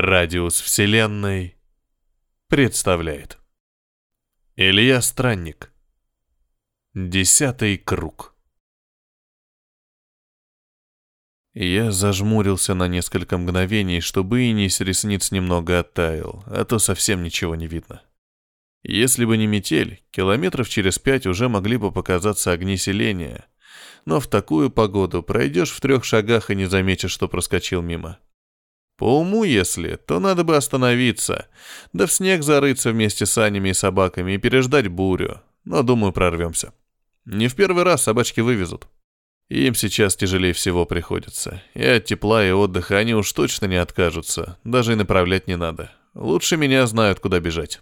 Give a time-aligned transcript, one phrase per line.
[0.00, 1.54] Радиус Вселенной
[2.48, 3.36] представляет.
[4.56, 5.70] Илья Странник.
[6.94, 8.34] Десятый круг.
[11.52, 17.54] Я зажмурился на несколько мгновений, чтобы и с ресниц немного оттаял, а то совсем ничего
[17.54, 18.02] не видно.
[18.82, 23.44] Если бы не метель, километров через пять уже могли бы показаться огни селения,
[24.06, 28.18] но в такую погоду пройдешь в трех шагах и не заметишь, что проскочил мимо.
[29.02, 31.48] По уму, если, то надо бы остановиться,
[31.92, 36.72] да в снег зарыться вместе с Анями и собаками и переждать бурю, но, думаю, прорвемся.
[37.24, 38.86] Не в первый раз собачки вывезут.
[39.48, 44.56] Им сейчас тяжелее всего приходится, и от тепла и отдыха они уж точно не откажутся,
[44.62, 45.90] даже и направлять не надо.
[46.14, 47.80] Лучше меня знают, куда бежать.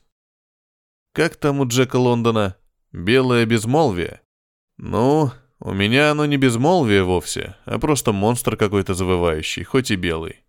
[1.13, 2.57] Как там у Джека Лондона?
[2.93, 4.23] Белое безмолвие?
[4.79, 10.41] Ну, у меня оно не безмолвие вовсе, а просто монстр какой-то завывающий, хоть и белый.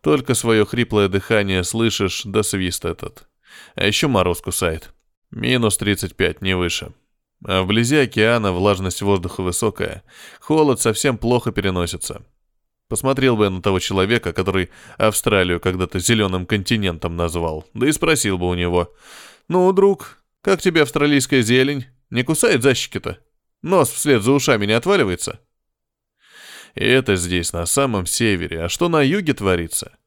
[0.00, 3.28] Только свое хриплое дыхание слышишь, да свист этот.
[3.74, 4.92] А еще мороз кусает.
[5.30, 6.92] Минус 35, не выше.
[7.44, 10.02] А вблизи океана влажность воздуха высокая,
[10.40, 12.22] холод совсем плохо переносится.
[12.88, 18.38] Посмотрел бы я на того человека, который Австралию когда-то зеленым континентом назвал, да и спросил
[18.38, 18.94] бы у него,
[19.46, 21.86] «Ну, друг, как тебе австралийская зелень?
[22.10, 23.18] Не кусает за щеки-то?
[23.62, 25.40] Нос вслед за ушами не отваливается?»
[26.78, 28.62] И это здесь, на самом севере.
[28.62, 29.98] А что на юге творится?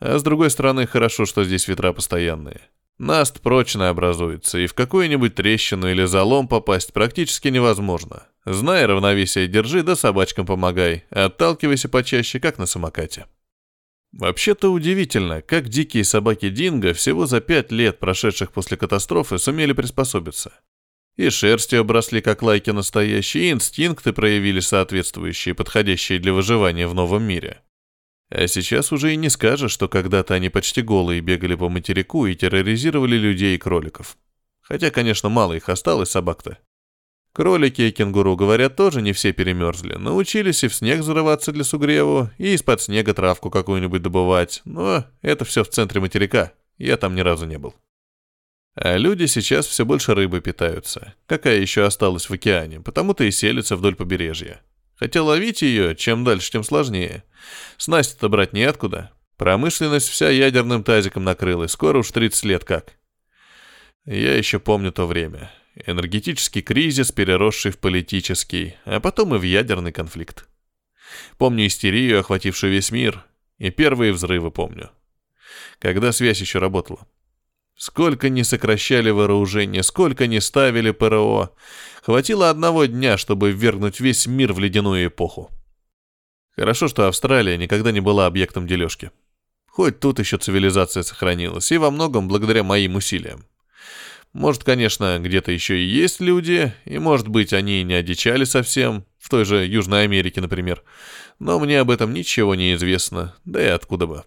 [0.00, 2.60] А с другой стороны, хорошо, что здесь ветра постоянные.
[2.98, 8.26] Наст прочно образуется, и в какую-нибудь трещину или залом попасть практически невозможно.
[8.44, 11.04] Знай равновесие держи, да собачкам помогай.
[11.08, 13.24] Отталкивайся почаще, как на самокате.
[14.12, 20.52] Вообще-то удивительно, как дикие собаки Динго всего за пять лет, прошедших после катастрофы, сумели приспособиться.
[21.20, 27.24] И шерстью обросли, как лайки настоящие, и инстинкты проявили соответствующие, подходящие для выживания в новом
[27.24, 27.60] мире.
[28.30, 32.34] А сейчас уже и не скажешь, что когда-то они почти голые бегали по материку и
[32.34, 34.16] терроризировали людей и кроликов.
[34.62, 36.56] Хотя, конечно, мало их осталось, собак-то.
[37.34, 39.96] Кролики и кенгуру, говорят, тоже не все перемерзли.
[39.96, 44.62] Научились и в снег зарываться для сугреву, и из-под снега травку какую-нибудь добывать.
[44.64, 46.54] Но это все в центре материка.
[46.78, 47.74] Я там ни разу не был.
[48.74, 53.76] А люди сейчас все больше рыбы питаются, какая еще осталась в океане, потому-то и селятся
[53.76, 54.60] вдоль побережья.
[54.96, 57.24] Хотя ловить ее, чем дальше, тем сложнее.
[57.78, 59.10] Снасти-то брать неоткуда.
[59.36, 62.92] Промышленность вся ядерным тазиком накрылась, скоро уж 30 лет как.
[64.04, 65.50] Я еще помню то время.
[65.86, 70.46] Энергетический кризис, переросший в политический, а потом и в ядерный конфликт.
[71.38, 73.24] Помню истерию, охватившую весь мир,
[73.58, 74.90] и первые взрывы помню.
[75.78, 77.06] Когда связь еще работала.
[77.80, 81.54] Сколько не сокращали вооружение, сколько не ставили ПРО.
[82.02, 85.50] Хватило одного дня, чтобы ввергнуть весь мир в ледяную эпоху.
[86.54, 89.12] Хорошо, что Австралия никогда не была объектом дележки.
[89.66, 93.46] Хоть тут еще цивилизация сохранилась, и во многом благодаря моим усилиям.
[94.34, 99.06] Может, конечно, где-то еще и есть люди, и, может быть, они и не одичали совсем,
[99.18, 100.84] в той же Южной Америке, например.
[101.38, 104.24] Но мне об этом ничего не известно, да и откуда бы.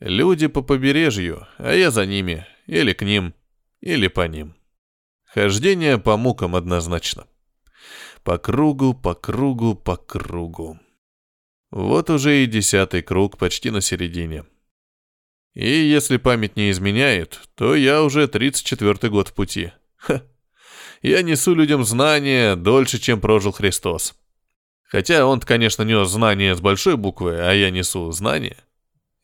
[0.00, 3.34] Люди по побережью, а я за ними, или к ним,
[3.80, 4.54] или по ним.
[5.24, 7.26] Хождение по мукам однозначно.
[8.22, 10.78] По кругу, по кругу, по кругу.
[11.70, 14.44] Вот уже и десятый круг почти на середине.
[15.54, 19.72] И если память не изменяет, то я уже 34-й год в пути.
[19.96, 20.22] Ха.
[21.02, 24.14] Я несу людям знания дольше, чем прожил Христос.
[24.84, 28.56] Хотя он, конечно, нес знания с большой буквы, а я несу знания.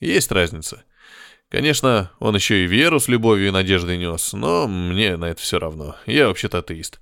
[0.00, 0.84] Есть разница.
[1.50, 5.58] Конечно, он еще и веру с любовью и надеждой нес, но мне на это все
[5.58, 5.96] равно.
[6.06, 7.00] Я вообще-то атеист.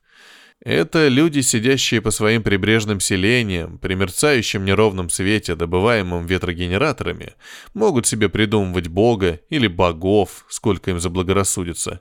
[0.64, 7.34] Это люди, сидящие по своим прибрежным селениям, при мерцающем неровном свете, добываемым ветрогенераторами,
[7.75, 12.00] могут себе придумывать бога или богов, сколько им заблагорассудится.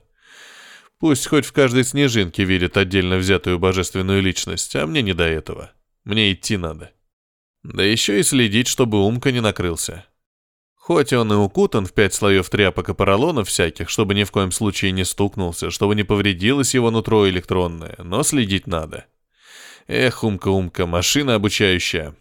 [1.00, 5.72] Пусть хоть в каждой снежинке видят отдельно взятую божественную личность, а мне не до этого.
[6.04, 6.92] Мне идти надо.
[7.64, 10.04] Да еще и следить, чтобы умка не накрылся.
[10.82, 14.50] Хоть он и укутан в пять слоев тряпок и поролонов всяких, чтобы ни в коем
[14.50, 19.06] случае не стукнулся, чтобы не повредилось его нутро электронное, но следить надо.
[19.86, 22.16] Эх, умка-умка, машина обучающая.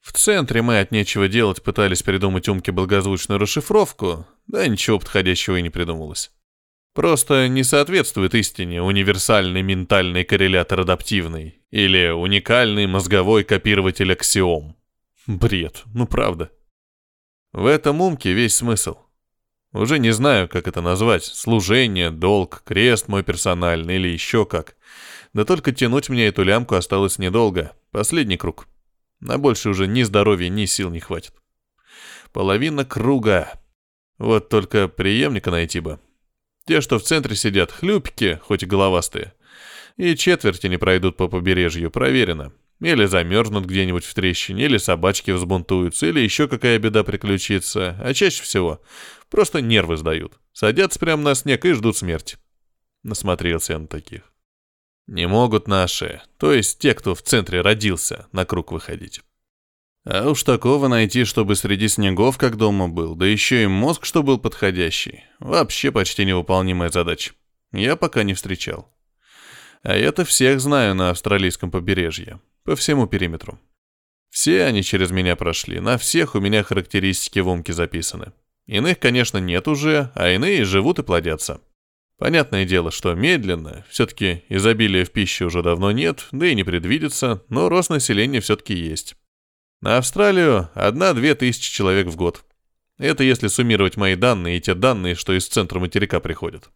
[0.00, 5.62] В центре мы от нечего делать пытались придумать умке благозвучную расшифровку, да ничего подходящего и
[5.62, 6.32] не придумалось.
[6.92, 14.76] Просто не соответствует истине универсальный ментальный коррелятор адаптивный или уникальный мозговой копирователь аксиом.
[15.28, 16.50] Бред, ну правда.
[17.52, 18.96] В этом умке весь смысл.
[19.72, 21.24] Уже не знаю, как это назвать.
[21.24, 24.76] Служение, долг, крест мой персональный или еще как.
[25.32, 27.72] Да только тянуть мне эту лямку осталось недолго.
[27.90, 28.68] Последний круг.
[29.20, 31.34] На больше уже ни здоровья, ни сил не хватит.
[32.32, 33.52] Половина круга.
[34.18, 35.98] Вот только преемника найти бы.
[36.66, 39.34] Те, что в центре сидят, хлюпики, хоть и головастые.
[39.96, 42.52] И четверти не пройдут по побережью, проверено.
[42.80, 47.98] Или замерзнут где-нибудь в трещине, или собачки взбунтуются, или еще какая беда приключится.
[48.02, 48.80] А чаще всего
[49.28, 50.38] просто нервы сдают.
[50.52, 52.38] Садятся прямо на снег и ждут смерти.
[53.02, 54.22] Насмотрелся я на таких.
[55.06, 59.20] Не могут наши, то есть те, кто в центре родился, на круг выходить.
[60.04, 64.22] А уж такого найти, чтобы среди снегов как дома был, да еще и мозг, что
[64.22, 65.24] был подходящий.
[65.38, 67.32] Вообще почти невыполнимая задача.
[67.72, 68.90] Я пока не встречал.
[69.82, 72.40] А я-то всех знаю на австралийском побережье.
[72.64, 73.58] По всему периметру.
[74.30, 78.32] Все они через меня прошли, на всех у меня характеристики в умке записаны.
[78.66, 81.60] Иных, конечно, нет уже, а иные живут и плодятся.
[82.18, 87.42] Понятное дело, что медленно, все-таки изобилия в пище уже давно нет, да и не предвидится,
[87.48, 89.16] но рост населения все-таки есть.
[89.80, 92.44] На Австралию одна-две тысячи человек в год.
[92.98, 96.70] Это если суммировать мои данные и те данные, что из центра материка приходят.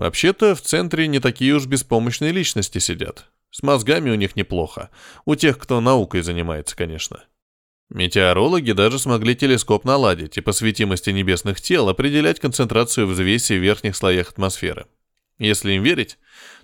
[0.00, 3.26] Вообще-то в центре не такие уж беспомощные личности сидят.
[3.50, 4.88] С мозгами у них неплохо.
[5.26, 7.24] У тех, кто наукой занимается, конечно.
[7.90, 13.94] Метеорологи даже смогли телескоп наладить и по светимости небесных тел определять концентрацию взвеси в верхних
[13.94, 14.86] слоях атмосферы.
[15.38, 16.16] Если им верить,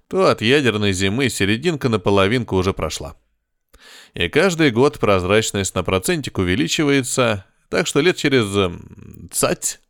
[0.08, 3.16] то от ядерной зимы серединка на половинку уже прошла.
[4.14, 8.46] И каждый год прозрачность на процентик увеличивается, так что лет через...
[8.56, 9.80] Эм, цать,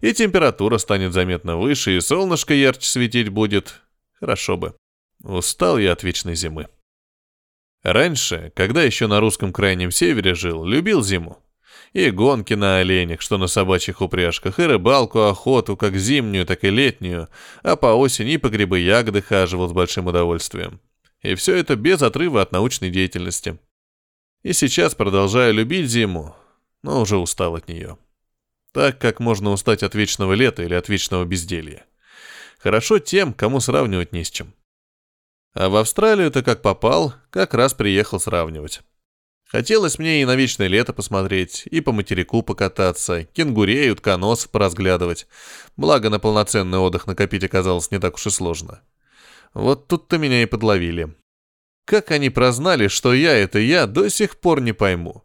[0.00, 3.80] и температура станет заметно выше, и солнышко ярче светить будет.
[4.20, 4.74] Хорошо бы.
[5.22, 6.68] Устал я от вечной зимы.
[7.82, 11.38] Раньше, когда еще на русском крайнем севере жил, любил зиму.
[11.92, 16.70] И гонки на оленях, что на собачьих упряжках, и рыбалку, охоту, как зимнюю, так и
[16.70, 17.28] летнюю,
[17.62, 20.80] а по осени и по грибы ягоды хаживал с большим удовольствием.
[21.22, 23.58] И все это без отрыва от научной деятельности.
[24.42, 26.34] И сейчас продолжаю любить зиму,
[26.82, 27.96] но уже устал от нее.
[28.74, 31.86] Так как можно устать от вечного лета или от вечного безделья.
[32.58, 34.52] Хорошо тем, кому сравнивать не с чем.
[35.54, 38.82] А в Австралию-то как попал, как раз приехал сравнивать.
[39.46, 45.28] Хотелось мне и на вечное лето посмотреть, и по материку покататься, кенгурей, утконосов поразглядывать.
[45.76, 48.82] Благо на полноценный отдых накопить оказалось не так уж и сложно.
[49.52, 51.14] Вот тут-то меня и подловили.
[51.84, 55.22] Как они прознали, что я это я, до сих пор не пойму.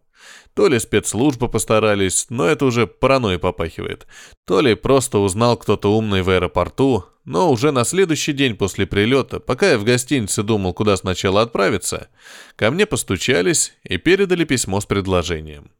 [0.53, 4.07] То ли спецслужбы постарались, но это уже паранойей попахивает.
[4.45, 9.39] То ли просто узнал кто-то умный в аэропорту, но уже на следующий день после прилета,
[9.39, 12.09] пока я в гостинице думал, куда сначала отправиться,
[12.55, 15.71] ко мне постучались и передали письмо с предложением.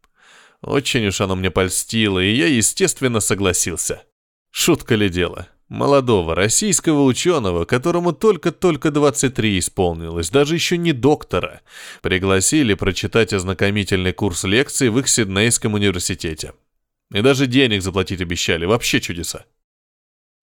[0.62, 4.04] Очень уж оно мне польстило, и я, естественно, согласился.
[4.52, 5.48] Шутка ли дело?
[5.70, 11.62] Молодого российского ученого, которому только-только 23 исполнилось, даже еще не доктора,
[12.02, 16.54] пригласили прочитать ознакомительный курс лекций в их Сиднейском университете.
[17.14, 19.46] И даже денег заплатить обещали, вообще чудеса.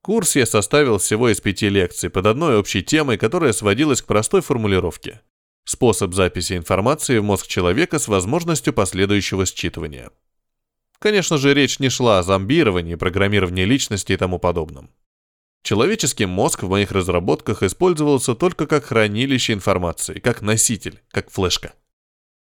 [0.01, 4.43] Курс я составил всего из пяти лекций под одной общей темой, которая сводилась к простой
[4.43, 5.23] формулировке.
[5.65, 10.13] Способ записи информации в мозг человека с возможностью последующего считывания.
[11.01, 14.89] Конечно же, речь не шла о зомбировании, программировании личности и тому подобном.
[15.67, 21.73] Человеческий мозг в моих разработках использовался только как хранилище информации, как носитель, как флешка.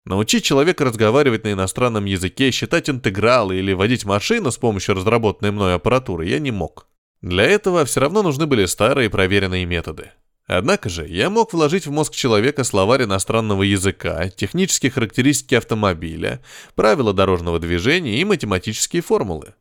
[0.04, 5.74] Научить человека разговаривать на иностранном языке, считать интегралы или водить машину с помощью разработанной мной
[5.74, 6.86] аппаратуры я не мог.
[7.20, 10.12] Для этого все равно нужны были старые проверенные методы.
[10.46, 16.44] Однако же я мог вложить в мозг человека словарь иностранного языка, технические характеристики автомобиля,
[16.76, 19.54] правила дорожного движения и математические формулы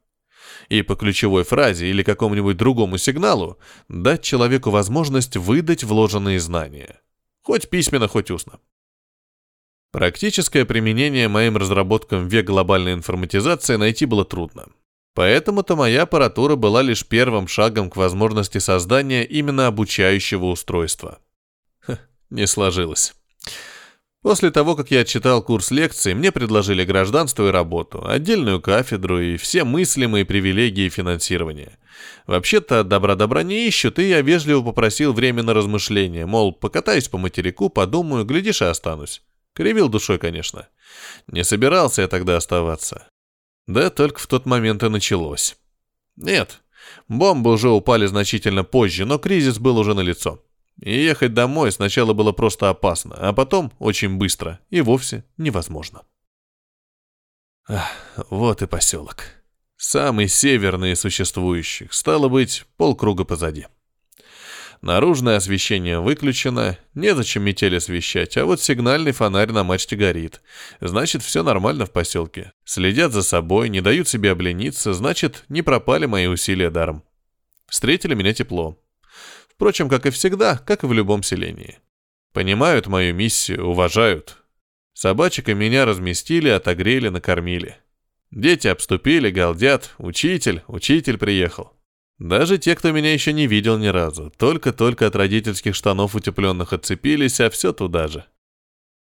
[0.69, 3.57] и по ключевой фразе или какому-нибудь другому сигналу
[3.87, 7.01] дать человеку возможность выдать вложенные знания.
[7.41, 8.59] Хоть письменно, хоть устно.
[9.91, 14.67] Практическое применение моим разработкам век глобальной информатизации найти было трудно.
[15.13, 21.19] Поэтому-то моя аппаратура была лишь первым шагом к возможности создания именно обучающего устройства.
[21.79, 23.15] Ха, не сложилось.
[24.25, 29.37] После того, как я отчитал курс лекций, мне предложили гражданство и работу, отдельную кафедру и
[29.37, 31.77] все мыслимые привилегии финансирования.
[32.25, 37.69] Вообще-то добра-добра не ищут, и я вежливо попросил время на размышление, мол, покатаюсь по материку,
[37.69, 39.21] подумаю, глядишь и останусь.
[39.53, 40.69] Кривил душой, конечно.
[41.27, 43.07] Не собирался я тогда оставаться.
[43.67, 45.55] Да только в тот момент и началось.
[46.15, 46.63] Нет,
[47.07, 50.41] бомбы уже упали значительно позже, но кризис был уже налицо.
[50.81, 56.03] И ехать домой сначала было просто опасно, а потом очень быстро и вовсе невозможно.
[57.67, 57.89] Ах,
[58.29, 59.23] вот и поселок.
[59.77, 63.67] Самый северный из существующих, стало быть, полкруга позади.
[64.81, 70.41] Наружное освещение выключено, незачем метель освещать, а вот сигнальный фонарь на мачте горит.
[70.79, 72.51] Значит, все нормально в поселке.
[72.65, 77.03] Следят за собой, не дают себе облениться, значит, не пропали мои усилия даром.
[77.67, 78.77] Встретили меня тепло.
[79.55, 81.79] Впрочем, как и всегда, как и в любом селении.
[82.33, 84.43] Понимают мою миссию, уважают.
[84.93, 87.77] Собачек и меня разместили, отогрели, накормили.
[88.31, 89.95] Дети обступили, галдят.
[89.97, 91.71] Учитель, учитель приехал.
[92.19, 97.39] Даже те, кто меня еще не видел ни разу, только-только от родительских штанов утепленных отцепились,
[97.39, 98.25] а все туда же.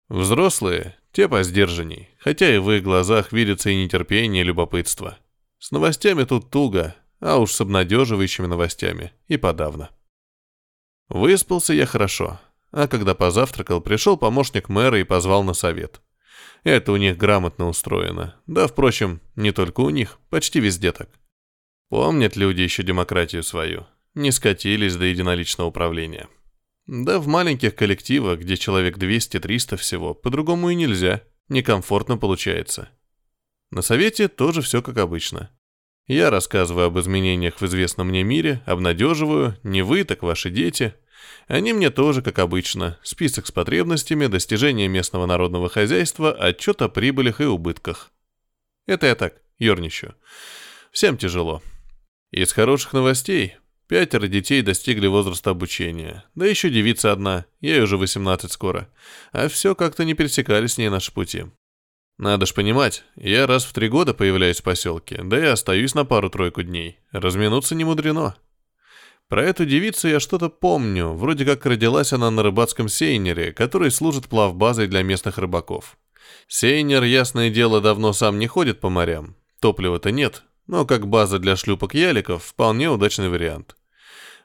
[0.07, 5.17] Взрослые, те посдержанней, хотя и в их глазах видится и нетерпение, и любопытство.
[5.59, 9.89] С новостями тут туго, а уж с обнадеживающими новостями и подавно.
[11.11, 12.39] Выспался я хорошо,
[12.71, 16.01] а когда позавтракал, пришел помощник мэра и позвал на совет.
[16.63, 18.35] Это у них грамотно устроено.
[18.47, 21.09] Да, впрочем, не только у них, почти везде так.
[21.89, 23.87] Помнят люди еще демократию свою.
[24.13, 26.29] Не скатились до единоличного управления.
[26.87, 31.23] Да в маленьких коллективах, где человек 200-300 всего, по-другому и нельзя.
[31.49, 32.87] Некомфортно получается.
[33.69, 35.51] На совете тоже все как обычно.
[36.07, 40.93] Я рассказываю об изменениях в известном мне мире, обнадеживаю, не вы, так ваши дети.
[41.47, 47.41] Они мне тоже, как обычно, список с потребностями, достижения местного народного хозяйства, отчет о прибылях
[47.41, 48.11] и убытках.
[48.87, 50.15] Это я так, ерничаю.
[50.91, 51.61] Всем тяжело.
[52.31, 53.55] Из хороших новостей
[53.87, 56.23] пятеро детей достигли возраста обучения.
[56.35, 58.89] Да еще девица одна, ей уже 18 скоро.
[59.33, 61.45] А все как-то не пересекались с ней наши пути.
[62.17, 66.05] Надо ж понимать, я раз в три года появляюсь в поселке, да и остаюсь на
[66.05, 66.99] пару-тройку дней.
[67.11, 68.35] Разминуться не мудрено.
[69.31, 74.27] Про эту девицу я что-то помню, вроде как родилась она на рыбацком сейнере, который служит
[74.27, 75.97] плавбазой для местных рыбаков.
[76.49, 79.37] Сейнер, ясное дело, давно сам не ходит по морям.
[79.61, 83.77] Топлива-то нет, но как база для шлюпок-яликов вполне удачный вариант.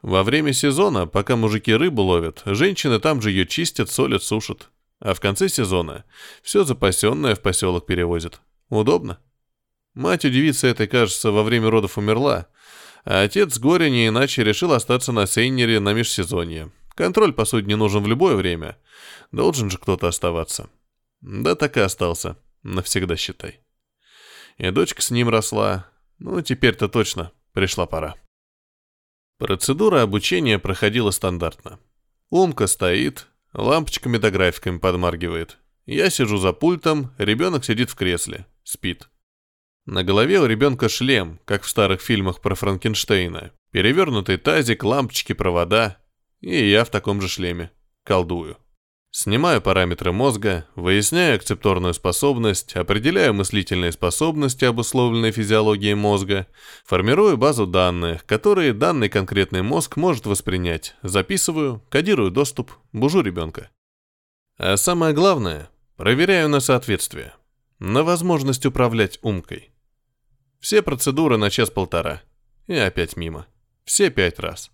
[0.03, 4.69] Во время сезона, пока мужики рыбу ловят, женщины там же ее чистят, солят, сушат.
[5.01, 6.05] А в конце сезона
[6.43, 8.39] все запасенное в поселок перевозят.
[8.69, 9.19] Удобно.
[9.95, 12.47] Мать у девицы этой, кажется, во время родов умерла,
[13.09, 16.73] а отец горя не иначе решил остаться на Сейнере на межсезонье.
[16.93, 18.77] Контроль, по сути, не нужен в любое время.
[19.31, 20.69] Должен же кто-то оставаться.
[21.21, 22.35] Да так и остался.
[22.63, 23.61] Навсегда, считай.
[24.57, 25.87] И дочка с ним росла,
[26.19, 28.15] ну, теперь-то точно пришла пора.
[29.37, 31.79] Процедура обучения проходила стандартно.
[32.29, 35.59] Умка стоит, лампочками да графиками подмаргивает.
[35.85, 39.07] Я сижу за пультом, ребенок сидит в кресле, спит.
[39.87, 43.51] На голове у ребенка шлем, как в старых фильмах про Франкенштейна.
[43.71, 45.97] Перевернутый тазик, лампочки, провода.
[46.41, 47.71] И я в таком же шлеме.
[48.03, 48.57] Колдую.
[49.11, 56.47] Снимаю параметры мозга, выясняю акцепторную способность, определяю мыслительные способности, обусловленные физиологией мозга,
[56.83, 63.69] формирую базу данных, которые данный конкретный мозг может воспринять, записываю, кодирую доступ, бужу ребенка.
[64.57, 67.33] А самое главное, проверяю на соответствие,
[67.79, 69.71] на возможность управлять умкой.
[70.59, 72.21] Все процедуры на час-полтора.
[72.67, 73.47] И опять мимо.
[73.85, 74.71] Все пять раз.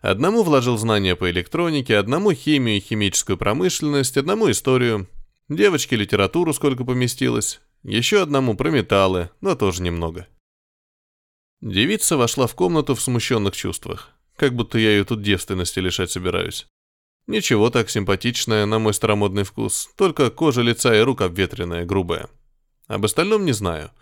[0.00, 5.08] Одному вложил знания по электронике, одному химию и химическую промышленность, одному историю.
[5.48, 7.60] Девочке литературу сколько поместилось.
[7.82, 10.26] Еще одному про металлы, но тоже немного.
[11.60, 14.10] Девица вошла в комнату в смущенных чувствах.
[14.36, 16.66] Как будто я ее тут девственности лишать собираюсь.
[17.26, 19.90] Ничего так симпатичная, на мой старомодный вкус.
[19.96, 22.30] Только кожа лица и рук обветренная, грубая.
[22.90, 23.92] Об остальном не знаю.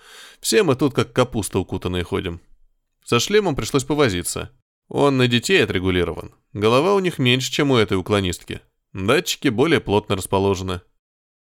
[0.41, 2.41] Все мы тут как капуста укутанные ходим.
[3.05, 4.51] Со шлемом пришлось повозиться.
[4.89, 6.35] Он на детей отрегулирован.
[6.55, 8.63] Голова у них меньше, чем у этой уклонистки.
[8.95, 10.81] Датчики более плотно расположены.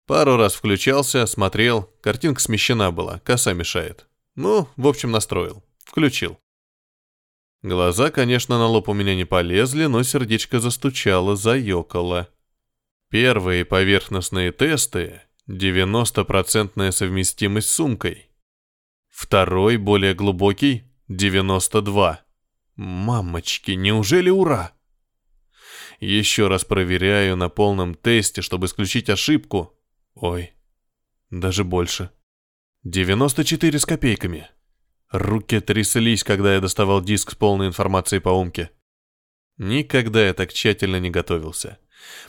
[0.05, 4.09] Пару раз включался, смотрел, картинка смещена была, коса мешает.
[4.35, 5.63] Ну, в общем, настроил.
[5.85, 6.37] Включил.
[7.61, 12.27] Глаза, конечно, на лоб у меня не полезли, но сердечко застучало, заёкало.
[13.09, 18.29] Первые поверхностные тесты— 90% совместимость с сумкой.
[19.09, 22.23] Второй, более глубокий— 92.
[22.75, 24.73] Мамочки, неужели ура?
[25.99, 29.75] Еще раз проверяю на полном тесте, чтобы исключить ошибку.
[30.13, 30.53] Ой,
[31.31, 32.11] даже больше.
[32.83, 34.47] 94 с копейками.
[35.11, 38.69] Руки тряслись, когда я доставал диск с полной информацией по умке.
[39.57, 41.79] Никогда я так тщательно не готовился.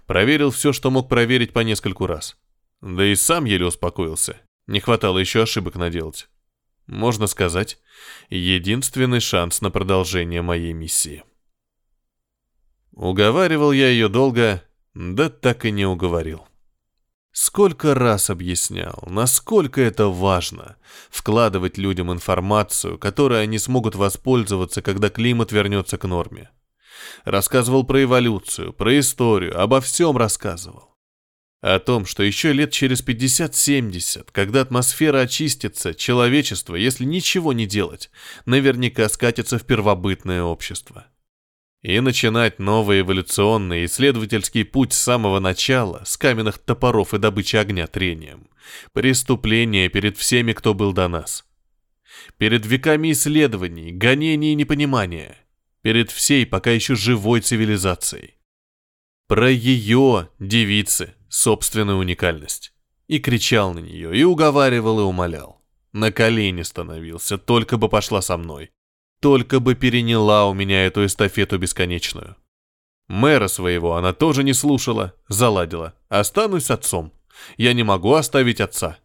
[0.06, 2.36] Проверил все, что мог проверить по нескольку раз.
[2.80, 4.40] Да и сам еле успокоился.
[4.66, 6.28] Не хватало еще ошибок наделать
[6.90, 7.78] можно сказать,
[8.28, 11.24] единственный шанс на продолжение моей миссии.
[12.92, 14.62] Уговаривал я ее долго,
[14.94, 16.46] да так и не уговорил.
[17.32, 20.76] Сколько раз объяснял, насколько это важно
[21.10, 26.50] вкладывать людям информацию, которой они смогут воспользоваться, когда климат вернется к норме.
[27.24, 30.89] Рассказывал про эволюцию, про историю, обо всем рассказывал.
[31.60, 38.10] О том, что еще лет через 50-70, когда атмосфера очистится, человечество, если ничего не делать,
[38.46, 41.06] наверняка скатится в первобытное общество.
[41.82, 47.86] И начинать новый эволюционный исследовательский путь с самого начала, с каменных топоров и добычи огня
[47.86, 48.48] трением.
[48.92, 51.44] Преступление перед всеми, кто был до нас.
[52.38, 55.36] Перед веками исследований, гонений и непонимания.
[55.82, 58.34] Перед всей пока еще живой цивилизацией.
[59.26, 62.74] Про ее, девицы, собственную уникальность.
[63.06, 65.62] И кричал на нее, и уговаривал, и умолял.
[65.92, 68.70] На колени становился, только бы пошла со мной.
[69.20, 72.36] Только бы переняла у меня эту эстафету бесконечную.
[73.08, 75.94] Мэра своего она тоже не слушала, заладила.
[76.08, 77.12] Останусь с отцом.
[77.56, 78.98] Я не могу оставить отца.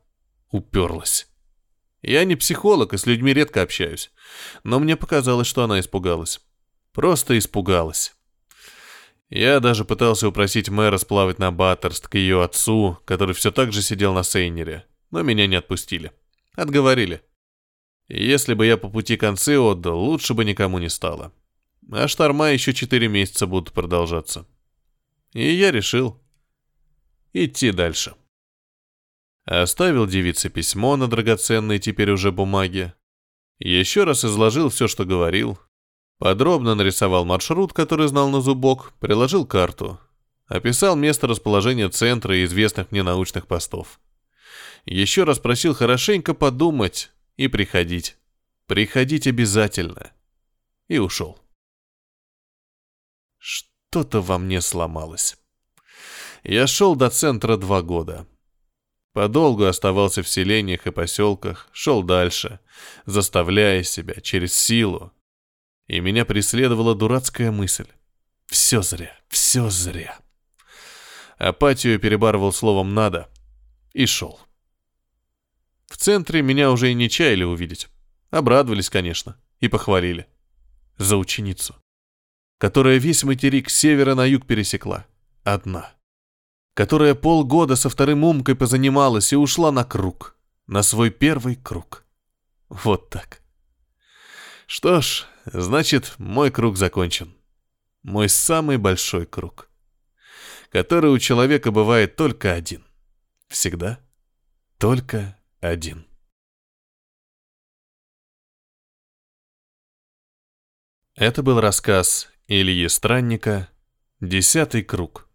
[0.51, 1.27] Уперлась.
[2.01, 4.12] Я не психолог и с людьми редко общаюсь.
[4.63, 6.39] Но мне показалось, что она испугалась.
[6.94, 8.15] Просто испугалась.
[9.36, 13.82] Я даже пытался упросить мэра сплавать на Баттерст к ее отцу, который все так же
[13.82, 16.13] сидел на Сейнере, но меня не отпустили.
[16.54, 17.22] Отговорили.
[18.08, 21.34] Если бы я по пути концы отдал, лучше бы никому не стало.
[21.92, 24.48] А шторма еще четыре месяца будут продолжаться.
[25.34, 26.18] И я решил
[27.34, 28.15] идти дальше.
[29.44, 32.94] Оставил девице письмо на драгоценной теперь уже бумаге.
[33.60, 35.60] Еще раз изложил все, что говорил,
[36.17, 40.00] Подробно нарисовал маршрут, который знал на зубок, приложил карту.
[40.48, 44.00] Описал место расположения центра и известных мне научных постов.
[44.86, 48.17] Еще раз просил хорошенько подумать и приходить.
[48.67, 50.12] Приходить обязательно.
[50.88, 51.39] И ушел.
[53.38, 55.38] Что-то во мне сломалось.
[56.43, 58.27] Я шел до центра два года.
[59.13, 62.60] Подолгу оставался в селениях и поселках, шел дальше,
[63.05, 65.12] заставляя себя через силу,
[65.88, 67.88] и меня преследовала дурацкая мысль.
[68.48, 70.18] Все зря, все зря.
[71.38, 73.30] Апатию перебарывал словом «надо»
[73.94, 74.39] и шел.
[75.88, 77.88] В центре меня уже и не чаяли увидеть.
[78.30, 80.27] Обрадовались, конечно, и похвалили.
[80.98, 81.75] За ученицу,
[82.57, 85.05] которая весь материк с севера на юг пересекла.
[85.44, 85.94] Одна.
[86.74, 90.38] Которая полгода со вторым умкой позанималась и ушла на круг.
[90.68, 92.05] На свой первый круг.
[92.70, 93.42] Вот так.
[94.66, 97.36] Что ж, значит, мой круг закончен.
[98.03, 99.70] Мой самый большой круг.
[100.70, 102.86] Который у человека бывает только один.
[103.48, 104.00] Всегда
[104.77, 106.05] только один.
[111.16, 113.70] Это был рассказ Ильи Странника
[114.20, 115.29] «Десятый круг».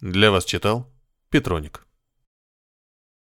[0.00, 0.92] Для вас читал
[1.30, 1.87] Петроник.